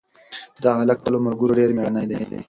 [0.63, 2.19] دا هلک تر خپلو ملګرو ډېر مېړنی دی.